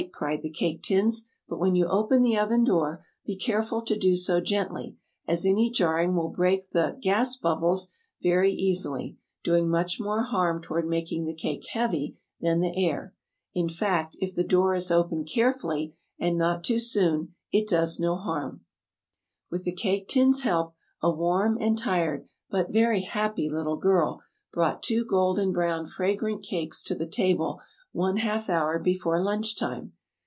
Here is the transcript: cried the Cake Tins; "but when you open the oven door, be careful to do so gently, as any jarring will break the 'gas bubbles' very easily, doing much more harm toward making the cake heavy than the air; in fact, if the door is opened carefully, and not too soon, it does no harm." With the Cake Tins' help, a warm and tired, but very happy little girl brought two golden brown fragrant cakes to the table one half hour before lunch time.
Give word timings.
cried 0.13 0.41
the 0.41 0.49
Cake 0.49 0.81
Tins; 0.81 1.27
"but 1.47 1.59
when 1.59 1.75
you 1.75 1.85
open 1.85 2.23
the 2.23 2.35
oven 2.35 2.63
door, 2.63 3.05
be 3.23 3.35
careful 3.35 3.83
to 3.83 3.95
do 3.95 4.15
so 4.15 4.41
gently, 4.41 4.97
as 5.27 5.45
any 5.45 5.69
jarring 5.69 6.15
will 6.15 6.29
break 6.29 6.71
the 6.71 6.97
'gas 6.99 7.35
bubbles' 7.35 7.91
very 8.19 8.51
easily, 8.51 9.17
doing 9.43 9.69
much 9.69 9.99
more 9.99 10.23
harm 10.23 10.59
toward 10.59 10.87
making 10.87 11.25
the 11.25 11.35
cake 11.35 11.67
heavy 11.73 12.17
than 12.39 12.61
the 12.61 12.75
air; 12.75 13.13
in 13.53 13.69
fact, 13.69 14.17
if 14.19 14.33
the 14.33 14.43
door 14.43 14.73
is 14.73 14.89
opened 14.89 15.29
carefully, 15.31 15.95
and 16.17 16.35
not 16.35 16.63
too 16.63 16.79
soon, 16.79 17.35
it 17.51 17.67
does 17.67 17.99
no 17.99 18.15
harm." 18.15 18.61
With 19.51 19.65
the 19.65 19.71
Cake 19.75 20.07
Tins' 20.07 20.41
help, 20.41 20.73
a 21.03 21.11
warm 21.11 21.59
and 21.61 21.77
tired, 21.77 22.25
but 22.49 22.71
very 22.73 23.03
happy 23.03 23.47
little 23.51 23.77
girl 23.77 24.23
brought 24.51 24.81
two 24.81 25.05
golden 25.05 25.51
brown 25.51 25.85
fragrant 25.85 26.41
cakes 26.41 26.81
to 26.83 26.95
the 26.95 27.07
table 27.07 27.61
one 27.93 28.15
half 28.15 28.49
hour 28.49 28.79
before 28.79 29.21
lunch 29.21 29.57
time. 29.59 29.91